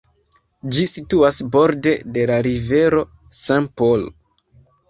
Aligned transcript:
Ĝi 0.77 0.85
situas 0.91 1.37
borde 1.57 1.93
de 2.17 2.25
la 2.31 2.39
rivero 2.49 3.07
St. 3.43 3.73
Paul. 3.83 4.09